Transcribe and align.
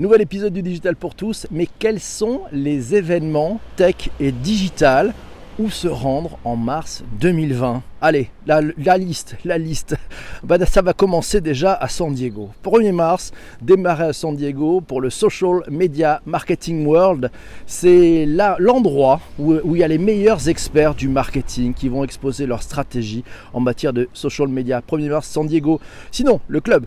Nouvel 0.00 0.22
épisode 0.22 0.52
du 0.52 0.60
Digital 0.60 0.96
pour 0.96 1.14
tous, 1.14 1.46
mais 1.52 1.68
quels 1.78 2.00
sont 2.00 2.40
les 2.50 2.96
événements 2.96 3.60
tech 3.76 4.10
et 4.18 4.32
digital 4.32 5.14
où 5.60 5.70
se 5.70 5.86
rendre 5.86 6.36
en 6.42 6.56
mars 6.56 7.04
2020 7.20 7.80
Allez, 8.00 8.28
la, 8.44 8.60
liste, 8.98 9.36
la 9.44 9.56
liste. 9.56 9.94
Bah, 10.42 10.58
ça 10.66 10.82
va 10.82 10.94
commencer 10.94 11.40
déjà 11.40 11.74
à 11.74 11.86
San 11.86 12.12
Diego. 12.12 12.50
1er 12.64 12.90
mars, 12.90 13.30
démarrer 13.62 14.06
à 14.06 14.12
San 14.12 14.34
Diego 14.34 14.80
pour 14.80 15.00
le 15.00 15.10
Social 15.10 15.60
Media 15.70 16.20
Marketing 16.26 16.84
World. 16.84 17.30
C'est 17.64 18.26
l'endroit 18.26 19.20
où, 19.38 19.54
où 19.62 19.76
il 19.76 19.78
y 19.78 19.84
a 19.84 19.88
les 19.88 19.98
meilleurs 19.98 20.48
experts 20.48 20.96
du 20.96 21.06
marketing 21.06 21.72
qui 21.72 21.88
vont 21.88 22.02
exposer 22.02 22.46
leur 22.46 22.64
stratégie 22.64 23.22
en 23.52 23.60
matière 23.60 23.92
de 23.92 24.08
social 24.12 24.48
media. 24.48 24.80
1er 24.80 25.08
mars, 25.08 25.28
San 25.28 25.46
Diego. 25.46 25.80
Sinon, 26.10 26.40
le 26.48 26.60
club 26.60 26.84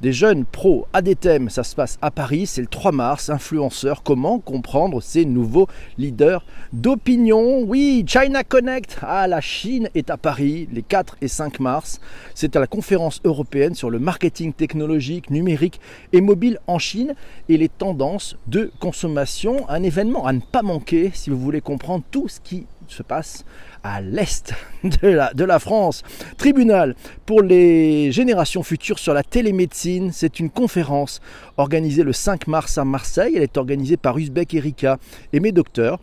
des 0.00 0.12
jeunes 0.12 0.44
pros 0.44 0.86
à 0.92 1.02
des 1.02 1.16
thèmes. 1.16 1.50
Ça 1.50 1.64
se 1.64 1.74
passe 1.74 1.98
à 2.02 2.10
Paris, 2.10 2.46
c'est 2.46 2.60
le 2.60 2.66
3 2.66 2.92
mars. 2.92 3.30
Influenceurs, 3.30 4.02
comment 4.02 4.38
comprendre 4.38 5.00
ces 5.00 5.24
nouveaux 5.24 5.68
leaders 5.96 6.44
d'opinion? 6.72 7.62
Oui, 7.62 8.04
China 8.06 8.44
Connect. 8.44 8.98
Ah, 9.02 9.26
la 9.26 9.40
Chine 9.40 9.88
est 9.94 10.10
à 10.10 10.16
Paris 10.16 10.68
les 10.72 10.82
4 10.82 11.16
et 11.20 11.28
5 11.28 11.60
mars. 11.60 12.00
C'est 12.34 12.56
à 12.56 12.60
la 12.60 12.66
conférence 12.66 13.20
européenne 13.24 13.74
sur 13.74 13.90
le 13.90 13.98
marketing 13.98 14.52
technologique, 14.52 15.30
numérique 15.30 15.80
et 16.12 16.20
mobile 16.20 16.58
en 16.66 16.78
Chine 16.78 17.14
et 17.48 17.56
les 17.56 17.68
tendances 17.68 18.36
de 18.46 18.70
consommation. 18.80 19.68
Un 19.68 19.82
événement 19.82 20.26
à 20.26 20.32
ne 20.32 20.40
pas 20.40 20.62
manquer 20.62 21.10
si 21.14 21.30
vous 21.30 21.38
voulez 21.38 21.60
comprendre 21.60 22.04
tout 22.10 22.28
ce 22.28 22.40
qui 22.40 22.66
se 22.92 23.02
passe 23.02 23.44
à 23.82 24.00
l'est 24.00 24.52
de 24.84 25.44
la, 25.44 25.58
France. 25.58 26.02
Tribunal 26.36 26.94
pour 27.26 27.42
les 27.42 28.12
générations 28.12 28.62
futures 28.62 28.98
sur 28.98 29.14
la 29.14 29.22
télémédecine, 29.22 30.10
c'est 30.12 30.40
une 30.40 30.50
conférence 30.50 31.20
organisée 31.56 32.02
le 32.02 32.12
5 32.12 32.46
mars 32.46 32.78
à 32.78 32.84
Marseille. 32.84 33.34
Elle 33.36 33.42
est 33.42 33.56
organisée 33.56 33.96
par 33.96 34.18
Uzbek 34.18 34.54
Erika 34.54 34.98
et 35.32 35.40
mes 35.40 35.52
docteurs. 35.52 36.00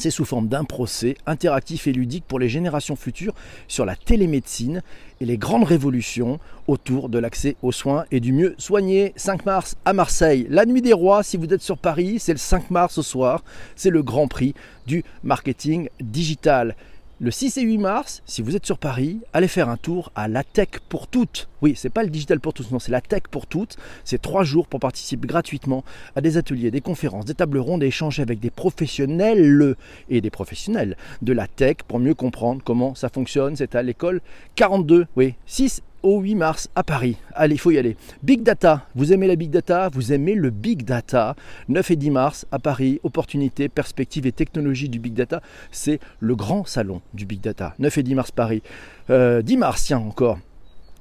C'est 0.00 0.10
sous 0.10 0.24
forme 0.24 0.48
d'un 0.48 0.64
procès 0.64 1.18
interactif 1.26 1.86
et 1.86 1.92
ludique 1.92 2.24
pour 2.26 2.38
les 2.38 2.48
générations 2.48 2.96
futures 2.96 3.34
sur 3.68 3.84
la 3.84 3.96
télémédecine 3.96 4.80
et 5.20 5.26
les 5.26 5.36
grandes 5.36 5.64
révolutions 5.64 6.40
autour 6.68 7.10
de 7.10 7.18
l'accès 7.18 7.56
aux 7.60 7.70
soins 7.70 8.06
et 8.10 8.18
du 8.18 8.32
mieux 8.32 8.54
soigner. 8.56 9.12
5 9.16 9.44
mars 9.44 9.76
à 9.84 9.92
Marseille, 9.92 10.46
la 10.48 10.64
nuit 10.64 10.80
des 10.80 10.94
rois, 10.94 11.22
si 11.22 11.36
vous 11.36 11.52
êtes 11.52 11.60
sur 11.60 11.76
Paris, 11.76 12.18
c'est 12.18 12.32
le 12.32 12.38
5 12.38 12.70
mars 12.70 12.96
au 12.96 13.02
soir, 13.02 13.44
c'est 13.76 13.90
le 13.90 14.02
grand 14.02 14.26
prix 14.26 14.54
du 14.86 15.04
marketing 15.22 15.90
digital. 16.00 16.76
Le 17.22 17.30
6 17.30 17.58
et 17.58 17.60
8 17.60 17.76
mars, 17.76 18.22
si 18.24 18.40
vous 18.40 18.56
êtes 18.56 18.64
sur 18.64 18.78
Paris, 18.78 19.20
allez 19.34 19.46
faire 19.46 19.68
un 19.68 19.76
tour 19.76 20.10
à 20.14 20.26
la 20.26 20.42
Tech 20.42 20.68
pour 20.88 21.06
toutes. 21.06 21.50
Oui, 21.60 21.74
c'est 21.76 21.90
pas 21.90 22.02
le 22.02 22.08
digital 22.08 22.40
pour 22.40 22.54
tous, 22.54 22.70
non, 22.70 22.78
c'est 22.78 22.92
la 22.92 23.02
Tech 23.02 23.24
pour 23.30 23.46
toutes. 23.46 23.76
C'est 24.04 24.22
trois 24.22 24.42
jours 24.42 24.66
pour 24.66 24.80
participer 24.80 25.26
gratuitement 25.26 25.84
à 26.16 26.22
des 26.22 26.38
ateliers, 26.38 26.70
des 26.70 26.80
conférences, 26.80 27.26
des 27.26 27.34
tables 27.34 27.58
rondes 27.58 27.82
et 27.82 27.88
échanger 27.88 28.22
avec 28.22 28.40
des 28.40 28.48
professionnels 28.48 29.76
et 30.08 30.22
des 30.22 30.30
professionnels 30.30 30.96
de 31.20 31.34
la 31.34 31.46
tech 31.46 31.76
pour 31.86 31.98
mieux 31.98 32.14
comprendre 32.14 32.62
comment 32.64 32.94
ça 32.94 33.10
fonctionne. 33.10 33.54
C'est 33.54 33.74
à 33.74 33.82
l'école 33.82 34.22
42, 34.54 35.06
oui, 35.14 35.34
6 35.44 35.82
au 36.02 36.20
8 36.20 36.34
mars 36.34 36.68
à 36.74 36.82
Paris. 36.82 37.16
Allez, 37.34 37.54
il 37.54 37.58
faut 37.58 37.70
y 37.70 37.78
aller. 37.78 37.96
Big 38.22 38.42
Data, 38.42 38.86
vous 38.94 39.12
aimez 39.12 39.26
la 39.26 39.36
Big 39.36 39.50
Data? 39.50 39.88
Vous 39.92 40.12
aimez 40.12 40.34
le 40.34 40.50
Big 40.50 40.84
Data 40.84 41.36
9 41.68 41.90
et 41.90 41.96
10 41.96 42.10
mars 42.10 42.46
à 42.52 42.58
Paris, 42.58 43.00
opportunités, 43.02 43.68
perspectives 43.68 44.26
et 44.26 44.32
technologies 44.32 44.88
du 44.88 44.98
Big 44.98 45.14
Data. 45.14 45.42
C'est 45.70 46.00
le 46.20 46.34
grand 46.34 46.64
salon 46.66 47.00
du 47.14 47.26
Big 47.26 47.40
Data. 47.40 47.74
9 47.78 47.98
et 47.98 48.02
10 48.02 48.14
mars 48.14 48.30
Paris. 48.30 48.62
10 49.08 49.12
euh, 49.12 49.42
mars, 49.56 49.84
tiens 49.84 49.98
encore. 49.98 50.38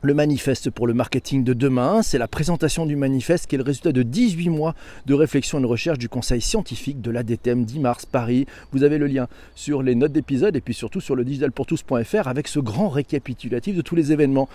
Le 0.02 0.14
manifeste 0.14 0.70
pour 0.70 0.88
le 0.88 0.94
marketing 0.94 1.44
de 1.44 1.52
demain, 1.52 2.02
c'est 2.02 2.17
la 2.17 2.30
présentation 2.30 2.86
du 2.86 2.95
manifeste 2.95 3.47
qui 3.47 3.55
est 3.55 3.58
le 3.58 3.66
résultat 3.66 3.92
de 3.92 4.02
18 4.02 4.47
mois 4.47 4.73
de 5.05 5.14
réflexion 5.14 5.59
et 5.59 5.61
de 5.61 5.67
recherche 5.67 5.97
du 5.97 6.08
conseil 6.08 6.39
scientifique 6.39 7.02
de 7.02 7.11
l'ADTM 7.11 7.66
10 7.66 7.80
mars 7.80 8.05
Paris. 8.05 8.45
Vous 8.72 8.83
avez 8.83 8.97
le 8.97 9.08
lien 9.08 9.27
sur 9.55 9.83
les 9.83 9.95
notes 9.95 10.14
d'épisode 10.14 10.55
et 10.55 10.61
puis 10.61 10.73
surtout 10.73 11.02
sur 11.02 11.17
le 11.17 11.25
digitalpourtous.fr 11.25 12.30
avec 12.30 12.48
ce 12.48 12.60
grand 12.60 12.87
récapitulatif 12.87 13.76
de 13.76 13.81
tous 13.81 13.95
les 13.95 14.14
événements. 14.14 14.48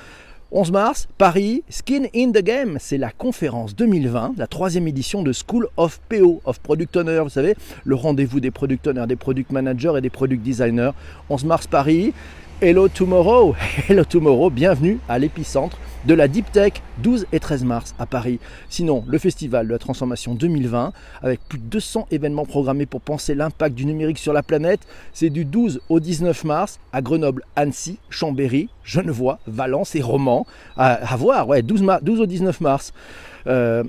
11 0.50 0.70
mars, 0.72 1.08
Paris, 1.18 1.64
Skin 1.68 2.04
in 2.14 2.30
the 2.30 2.42
Game, 2.42 2.76
c'est 2.78 2.98
la 2.98 3.10
conférence 3.10 3.74
2020, 3.74 4.34
la 4.36 4.46
troisième 4.46 4.86
édition 4.86 5.22
de 5.22 5.32
School 5.32 5.68
of 5.76 6.00
PO, 6.08 6.42
of 6.44 6.60
Product 6.60 6.96
Owner, 6.96 7.20
vous 7.24 7.30
savez, 7.30 7.56
le 7.84 7.94
rendez-vous 7.94 8.40
des 8.40 8.50
product 8.50 8.86
owners, 8.86 9.06
des 9.08 9.16
product 9.16 9.50
managers 9.50 9.94
et 9.96 10.00
des 10.00 10.10
product 10.10 10.42
designers. 10.42 10.90
11 11.30 11.44
mars, 11.44 11.66
Paris, 11.66 12.12
Hello 12.60 12.88
Tomorrow, 12.88 13.56
Hello 13.88 14.04
Tomorrow, 14.04 14.50
bienvenue 14.50 15.00
à 15.08 15.18
l'épicentre 15.18 15.78
de 16.06 16.14
la 16.14 16.28
Deep 16.28 16.50
Tech 16.52 16.74
12 16.98 17.26
et 17.32 17.40
13 17.40 17.64
mars 17.64 17.94
à 17.98 18.06
Paris. 18.06 18.38
Sinon, 18.68 19.04
le 19.06 19.18
festival 19.18 19.66
de 19.66 19.72
la 19.72 19.78
transformation 19.78 20.34
2020 20.34 20.92
avec 21.22 21.40
plus 21.48 21.58
de 21.58 21.64
200 21.64 22.08
événements 22.10 22.44
programmés 22.44 22.86
pour 22.86 23.00
penser 23.00 23.34
l'impact 23.34 23.74
du 23.74 23.86
numérique 23.86 24.18
sur 24.18 24.32
la 24.32 24.42
planète, 24.42 24.80
c'est 25.12 25.30
du 25.30 25.44
12 25.44 25.80
au 25.88 26.00
19 26.00 26.44
mars 26.44 26.78
à 26.92 27.02
Grenoble, 27.02 27.42
Annecy, 27.56 27.98
Chambéry, 28.10 28.68
Genevois, 28.84 29.38
Valence 29.46 29.94
et 29.94 30.02
Romans. 30.02 30.46
À, 30.76 31.16
voir, 31.16 31.48
ouais, 31.48 31.62
12, 31.62 31.84
12 32.02 32.20
au 32.20 32.26
19 32.26 32.60
mars. 32.60 32.92
Euh, 33.46 33.84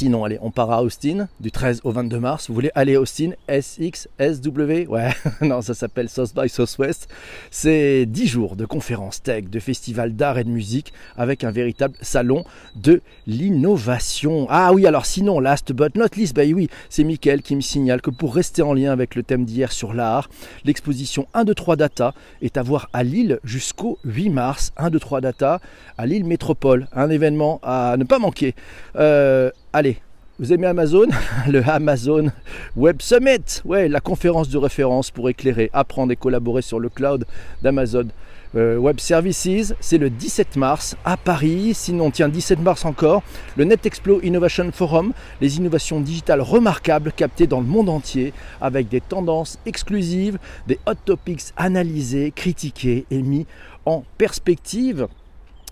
Sinon, 0.00 0.22
allez, 0.22 0.38
on 0.42 0.52
part 0.52 0.70
à 0.70 0.84
Austin 0.84 1.26
du 1.40 1.50
13 1.50 1.80
au 1.82 1.90
22 1.90 2.20
mars. 2.20 2.46
Vous 2.46 2.54
voulez 2.54 2.70
aller 2.76 2.94
à 2.94 3.00
Austin? 3.00 3.30
SX, 3.48 4.06
SW 4.20 4.86
Ouais, 4.88 5.10
non, 5.40 5.60
ça 5.60 5.74
s'appelle 5.74 6.08
South 6.08 6.36
by 6.36 6.48
Southwest. 6.48 7.08
C'est 7.50 8.06
10 8.06 8.28
jours 8.28 8.54
de 8.54 8.64
conférences 8.64 9.20
tech, 9.20 9.46
de 9.50 9.58
festivals 9.58 10.14
d'art 10.14 10.38
et 10.38 10.44
de 10.44 10.50
musique 10.50 10.92
avec 11.16 11.42
un 11.42 11.50
véritable 11.50 11.96
salon 12.00 12.44
de 12.76 13.02
l'innovation. 13.26 14.46
Ah 14.50 14.72
oui, 14.72 14.86
alors 14.86 15.04
sinon, 15.04 15.40
last 15.40 15.72
but 15.72 15.96
not 15.96 16.14
least, 16.16 16.36
bah 16.36 16.42
oui, 16.44 16.68
c'est 16.90 17.02
Mickaël 17.02 17.42
qui 17.42 17.56
me 17.56 17.60
signale 17.60 18.00
que 18.00 18.10
pour 18.10 18.36
rester 18.36 18.62
en 18.62 18.74
lien 18.74 18.92
avec 18.92 19.16
le 19.16 19.24
thème 19.24 19.44
d'hier 19.44 19.72
sur 19.72 19.94
l'art, 19.94 20.30
l'exposition 20.64 21.26
1, 21.34 21.42
2, 21.42 21.54
3 21.54 21.74
Data 21.74 22.14
est 22.40 22.56
à 22.56 22.62
voir 22.62 22.88
à 22.92 23.02
Lille 23.02 23.40
jusqu'au 23.42 23.98
8 24.04 24.30
mars. 24.30 24.72
1, 24.76 24.90
2, 24.90 25.00
3 25.00 25.20
Data 25.22 25.60
à 25.96 26.06
Lille 26.06 26.24
Métropole. 26.24 26.86
Un 26.92 27.10
événement 27.10 27.58
à 27.64 27.96
ne 27.98 28.04
pas 28.04 28.20
manquer. 28.20 28.54
Euh, 28.94 29.50
Allez, 29.74 29.98
vous 30.38 30.50
aimez 30.50 30.66
Amazon? 30.66 31.08
Le 31.46 31.62
Amazon 31.68 32.30
Web 32.74 33.02
Summit, 33.02 33.60
ouais, 33.66 33.86
la 33.86 34.00
conférence 34.00 34.48
de 34.48 34.56
référence 34.56 35.10
pour 35.10 35.28
éclairer, 35.28 35.68
apprendre 35.74 36.10
et 36.10 36.16
collaborer 36.16 36.62
sur 36.62 36.80
le 36.80 36.88
cloud 36.88 37.26
d'Amazon. 37.60 38.08
Euh, 38.56 38.78
Web 38.78 38.98
Services, 38.98 39.74
c'est 39.78 39.98
le 39.98 40.08
17 40.08 40.56
mars 40.56 40.96
à 41.04 41.18
Paris. 41.18 41.72
Sinon, 41.74 42.10
tiens, 42.10 42.30
17 42.30 42.60
mars 42.60 42.86
encore, 42.86 43.22
le 43.58 43.64
NetExplo 43.64 44.22
Innovation 44.22 44.72
Forum, 44.72 45.12
les 45.42 45.58
innovations 45.58 46.00
digitales 46.00 46.40
remarquables 46.40 47.12
captées 47.12 47.46
dans 47.46 47.60
le 47.60 47.66
monde 47.66 47.90
entier, 47.90 48.32
avec 48.62 48.88
des 48.88 49.02
tendances 49.02 49.58
exclusives, 49.66 50.38
des 50.66 50.78
hot 50.86 50.94
topics 51.04 51.52
analysés, 51.58 52.32
critiqués 52.34 53.04
et 53.10 53.20
mis 53.20 53.46
en 53.84 54.02
perspective. 54.16 55.08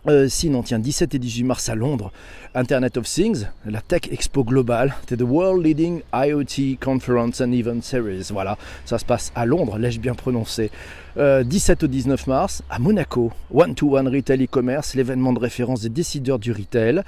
Euh, 0.08 0.28
sinon, 0.28 0.62
tiens, 0.62 0.78
17 0.78 1.16
et 1.16 1.18
18 1.18 1.42
mars 1.42 1.68
à 1.68 1.74
Londres, 1.74 2.12
Internet 2.54 2.96
of 2.96 3.06
Things, 3.08 3.46
la 3.64 3.80
Tech 3.80 4.02
Expo 4.12 4.44
Global, 4.44 4.94
c'est 5.08 5.16
The 5.16 5.22
World 5.22 5.64
Leading 5.64 6.00
IoT 6.14 6.78
Conference 6.80 7.40
and 7.40 7.50
Event 7.50 7.82
Series. 7.82 8.28
Voilà, 8.30 8.56
ça 8.84 8.98
se 8.98 9.04
passe 9.04 9.32
à 9.34 9.46
Londres, 9.46 9.78
l'ai-je 9.78 9.98
bien 9.98 10.14
prononcé? 10.14 10.70
17 11.16 11.82
euh, 11.82 11.86
au 11.86 11.88
19 11.88 12.26
mars 12.26 12.62
à 12.68 12.78
Monaco, 12.78 13.32
One-to-One 13.50 14.06
Retail 14.08 14.44
e-commerce, 14.44 14.94
l'événement 14.94 15.32
de 15.32 15.38
référence 15.38 15.80
des 15.80 15.88
décideurs 15.88 16.38
du 16.38 16.52
retail. 16.52 17.02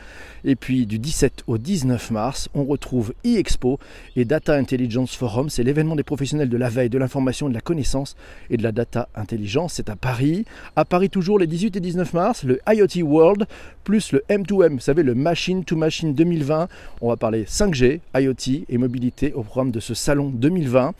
Et 0.44 0.56
puis 0.56 0.86
du 0.86 0.98
17 0.98 1.44
au 1.46 1.58
19 1.58 2.10
mars, 2.12 2.48
on 2.54 2.64
retrouve 2.64 3.12
e-expo 3.26 3.78
et 4.16 4.24
Data 4.24 4.54
Intelligence 4.54 5.14
Forum, 5.14 5.50
c'est 5.50 5.62
l'événement 5.62 5.94
des 5.94 6.04
professionnels 6.04 6.48
de 6.48 6.56
la 6.56 6.70
veille, 6.70 6.88
de 6.88 6.96
l'information, 6.96 7.50
de 7.50 7.54
la 7.54 7.60
connaissance 7.60 8.16
et 8.48 8.56
de 8.56 8.62
la 8.62 8.72
data 8.72 9.08
intelligence. 9.14 9.74
C'est 9.74 9.90
à 9.90 9.96
Paris. 9.96 10.46
À 10.74 10.86
Paris 10.86 11.10
toujours 11.10 11.38
les 11.38 11.46
18 11.46 11.76
et 11.76 11.80
19 11.80 12.14
mars, 12.14 12.44
le 12.44 12.60
IoT 12.66 12.87
World 12.96 13.46
plus 13.84 14.12
le 14.12 14.22
M2M, 14.28 14.74
vous 14.74 14.80
savez, 14.80 15.02
le 15.02 15.14
Machine 15.14 15.64
to 15.64 15.76
Machine 15.76 16.14
2020. 16.14 16.68
On 17.00 17.08
va 17.08 17.16
parler 17.16 17.44
5G, 17.44 18.00
IoT 18.14 18.64
et 18.68 18.78
mobilité 18.78 19.32
au 19.32 19.42
programme 19.42 19.70
de 19.70 19.80
ce 19.80 19.94
salon 19.94 20.28
2020. 20.28 20.92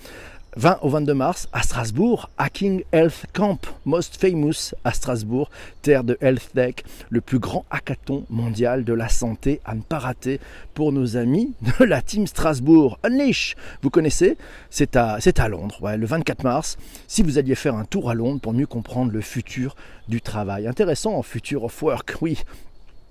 20 0.59 0.81
au 0.83 0.89
22 0.89 1.15
mars 1.15 1.49
à 1.53 1.63
Strasbourg, 1.63 2.31
Hacking 2.37 2.83
Health 2.91 3.27
Camp, 3.33 3.65
most 3.85 4.21
famous 4.21 4.75
à 4.83 4.93
Strasbourg, 4.93 5.51
terre 5.83 6.03
de 6.03 6.19
Health 6.21 6.51
Tech, 6.53 6.75
le 7.11 7.21
plus 7.21 7.39
grand 7.39 7.65
hackathon 7.71 8.25
mondial 8.29 8.83
de 8.83 8.93
la 8.93 9.09
santé 9.09 9.61
à 9.65 9.77
ne 9.77 9.83
pas 9.83 10.01
rater 10.01 10.41
pour 10.75 10.91
nos 10.91 11.17
amis 11.17 11.55
de 11.61 11.85
la 11.85 12.03
team 12.03 12.27
Strasbourg. 12.27 12.99
Unleash, 13.05 13.55
vous 13.83 13.91
connaissez 13.91 14.37
C'est 14.69 14.97
à, 14.97 15.19
à 15.37 15.49
Londres, 15.49 15.95
le 15.97 16.07
24 16.07 16.43
mars. 16.43 16.77
Si 17.07 17.23
vous 17.23 17.39
alliez 17.39 17.55
faire 17.55 17.77
un 17.77 17.85
tour 17.85 18.11
à 18.11 18.15
Londres 18.15 18.41
pour 18.41 18.53
mieux 18.53 18.67
comprendre 18.67 19.13
le 19.13 19.21
futur 19.21 19.77
du 20.09 20.21
travail. 20.21 20.67
Intéressant, 20.67 21.23
future 21.23 21.63
of 21.63 21.83
work, 21.83 22.17
oui. 22.21 22.37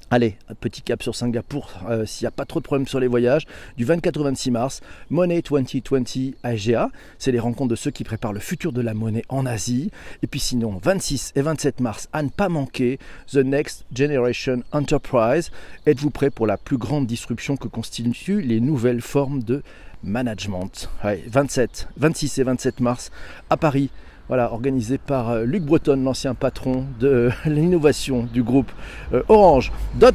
Allez, 0.10 0.38
petit 0.62 0.82
cap 0.82 1.04
sur 1.04 1.16
Singapour 1.16 1.70
euh, 1.90 2.06
s'il 2.06 2.24
n'y 2.24 2.30
a 2.30 2.32
pas 2.32 2.46
trop 2.46 2.62
de 2.62 2.64
problèmes 2.64 2.88
sur 2.88 3.02
les 3.02 3.08
voyages. 3.08 3.46
Du 3.76 3.84
24 3.84 4.16
au 4.16 4.24
26 4.24 4.52
mars, 4.52 4.82
Money 5.10 5.42
2020 5.42 6.32
AGA, 6.44 6.90
c'est 7.20 7.34
les 7.34 7.40
rencontres 7.40 7.72
de 7.72 7.76
ceux 7.76 7.92
qui 7.92 8.06
préparent 8.06 8.32
le 8.32 8.40
futur 8.40 8.72
de 8.72 8.80
la 8.80 8.94
monnaie 8.94 9.26
en 9.28 9.46
Asie. 9.46 9.92
Et 10.24 10.28
puis 10.28 10.40
sinon, 10.40 10.80
26 10.82 11.34
et 11.36 11.42
27 11.42 11.82
mars, 11.82 12.08
à 12.14 12.24
ne 12.24 12.30
pas 12.30 12.48
manquer, 12.48 13.00
The 13.30 13.40
Next 13.40 13.84
Generation 13.94 14.64
Enterprise. 14.72 15.52
Êtes-vous 15.86 16.10
prêt 16.10 16.30
pour 16.30 16.48
la 16.48 16.56
plus 16.56 16.78
grande 16.78 17.06
disruption 17.06 17.58
que 17.58 17.68
constituent 17.68 18.42
les 18.42 18.62
nouvelles 18.62 19.02
formes 19.02 19.44
de 19.44 19.62
management? 20.04 20.90
27, 21.04 21.90
26 21.98 22.38
et 22.38 22.44
27 22.44 22.80
mars 22.80 23.12
à 23.50 23.58
Paris. 23.58 23.90
Voilà, 24.28 24.52
organisé 24.52 24.98
par 24.98 25.30
euh, 25.30 25.46
Luc 25.46 25.64
Breton, 25.64 26.02
l'ancien 26.04 26.34
patron 26.34 26.84
de 27.00 27.30
l'innovation 27.46 28.28
du 28.34 28.44
groupe 28.44 28.70
euh, 29.14 29.24
Orange. 29.30 29.72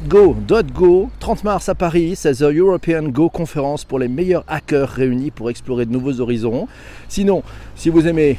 .go, 0.07 0.35
.go, 0.71 1.09
30 1.19 1.43
mars 1.43 1.67
à 1.67 1.73
Paris, 1.73 2.13
c'est 2.15 2.35
The 2.35 2.43
European 2.43 3.07
Go 3.07 3.29
Conference 3.29 3.85
pour 3.85 3.97
les 3.97 4.07
meilleurs 4.07 4.43
hackers 4.47 4.89
réunis 4.89 5.31
pour 5.31 5.49
explorer 5.49 5.87
de 5.87 5.91
nouveaux 5.91 6.21
horizons. 6.21 6.67
Sinon, 7.07 7.41
si 7.75 7.89
vous 7.89 8.07
aimez 8.07 8.37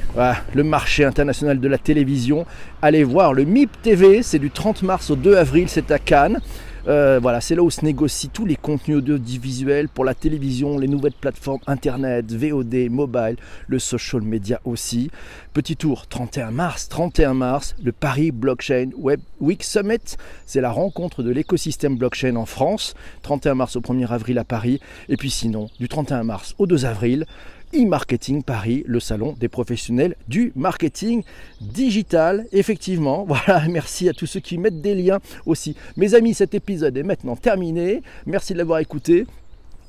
le 0.55 0.63
marché 0.63 1.05
international 1.05 1.59
de 1.59 1.69
la 1.69 1.79
télévision, 1.79 2.47
allez 2.81 3.03
voir 3.03 3.35
le 3.35 3.45
MIP 3.45 3.83
TV, 3.83 4.23
c'est 4.23 4.39
du 4.39 4.51
30 4.53 4.85
mars 4.85 5.11
au 5.11 5.17
2 5.17 5.37
avril, 5.37 5.69
c'est 5.69 5.91
à 5.91 5.99
Cannes. 5.99 6.41
Euh, 6.87 7.19
voilà, 7.21 7.41
c'est 7.41 7.55
là 7.55 7.63
où 7.63 7.71
se 7.71 7.83
négocient 7.83 8.31
tous 8.33 8.45
les 8.45 8.57
contenus 8.57 8.99
audiovisuels 8.99 9.89
pour 9.89 10.05
la 10.05 10.15
télévision, 10.15 10.79
les 10.79 10.89
nouvelles 10.89 11.15
plateformes 11.19 11.61
internet, 11.67 12.31
VOD, 12.31 12.91
mobile, 12.91 13.37
le 13.69 13.79
social 13.79 14.21
media 14.21 14.61
aussi. 14.65 15.11
Petit 15.55 15.77
tour, 15.77 16.07
31 16.07 16.51
mars, 16.51 16.89
31 16.91 17.35
mars, 17.35 17.75
le 17.83 17.93
Paris 17.93 18.33
Blockchain 18.33 18.91
Web 18.99 19.21
Week 19.41 19.65
Summit. 19.65 20.17
C'est 20.45 20.61
la 20.61 20.71
rencontre 20.71 21.23
de 21.23 21.31
l'écosystème 21.31 21.97
blockchain 21.97 22.37
en 22.37 22.47
France. 22.47 22.95
31 23.23 23.55
mars 23.55 23.77
au 23.77 23.81
1er 23.81 24.09
avril 24.09 24.39
à 24.39 24.45
Paris. 24.45 24.81
Et 25.09 25.17
puis 25.17 25.31
sinon, 25.31 25.69
du 25.81 25.89
31 25.89 26.25
mars 26.25 26.55
au 26.59 26.67
2 26.67 26.85
avril, 26.85 27.25
e-marketing 27.75 28.43
Paris, 28.43 28.85
le 28.87 29.01
salon 29.01 29.35
des 29.39 29.49
professionnels 29.49 30.17
du 30.29 30.53
marketing 30.55 31.23
digital. 31.61 32.47
Effectivement, 32.53 33.25
voilà, 33.29 33.67
merci 33.69 34.09
à 34.09 34.13
tous 34.13 34.27
ceux 34.27 34.41
qui 34.41 34.59
mettent 34.59 34.81
des 34.81 34.95
liens 34.95 35.21
aussi. 35.47 35.77
Mes 35.97 36.15
amis, 36.15 36.35
cet 36.35 36.55
épisode 36.55 36.97
est 36.97 37.03
maintenant 37.03 37.37
terminé. 37.37 38.03
Merci 38.27 38.53
de 38.53 38.59
l'avoir 38.59 38.79
écouté. 38.79 39.27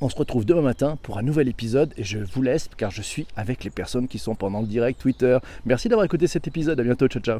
On 0.02 0.10
se 0.10 0.16
retrouve 0.16 0.46
demain 0.46 0.62
matin 0.62 0.98
pour 1.04 1.18
un 1.18 1.22
nouvel 1.22 1.48
épisode 1.48 1.94
et 1.98 2.04
je 2.04 2.20
vous 2.20 2.42
laisse 2.42 2.70
car 2.76 2.92
je 2.92 3.02
suis 3.02 3.28
avec 3.36 3.64
les 3.64 3.70
personnes 3.70 4.08
qui 4.08 4.20
sont 4.20 4.36
pendant 4.36 4.62
le 4.62 4.68
direct 4.68 5.00
Twitter. 5.00 5.38
Merci 5.66 5.88
d'avoir 5.88 6.06
écouté 6.06 6.28
cet 6.28 6.48
épisode. 6.48 6.80
À 6.80 6.84
bientôt. 6.84 7.08
Ciao, 7.08 7.22
ciao. 7.22 7.40